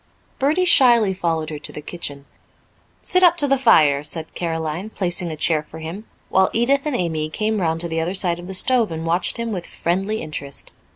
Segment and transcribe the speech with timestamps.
[0.39, 2.25] Bertie shyly followed her to the kitchen.
[3.03, 6.95] "Sit up to the fire," said Caroline, placing a chair for him, while Edith and
[6.95, 10.23] Amy came round to the other side of the stove and watched him with friendly
[10.23, 10.73] interest.